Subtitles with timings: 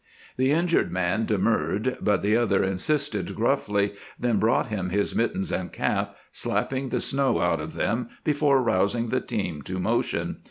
[0.35, 5.71] The injured man demurred, but the other insisted gruffly, then brought him his mittens and
[5.71, 10.37] cap, slapping the snow out of them before rousing the team to motion.